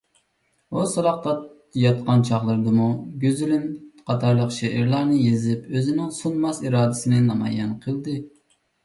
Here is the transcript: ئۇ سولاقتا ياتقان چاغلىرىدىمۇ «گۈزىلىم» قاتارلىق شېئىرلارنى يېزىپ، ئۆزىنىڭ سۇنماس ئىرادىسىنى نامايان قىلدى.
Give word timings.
ئۇ 0.77 0.83
سولاقتا 0.91 1.33
ياتقان 1.81 2.23
چاغلىرىدىمۇ 2.29 2.87
«گۈزىلىم» 3.25 3.67
قاتارلىق 4.13 4.55
شېئىرلارنى 4.55 5.19
يېزىپ، 5.27 5.69
ئۆزىنىڭ 5.77 6.09
سۇنماس 6.21 6.63
ئىرادىسىنى 6.65 7.21
نامايان 7.29 7.77
قىلدى. 7.85 8.17